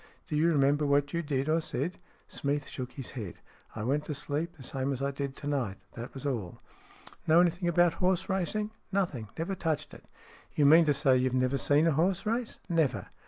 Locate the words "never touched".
9.37-9.93